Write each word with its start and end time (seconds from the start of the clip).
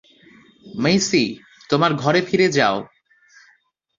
মেইসি, 0.75 1.23
তোমার 1.69 1.91
ঘরে 1.93 2.21
ফিরে 2.21 2.47
যাও! 2.51 2.77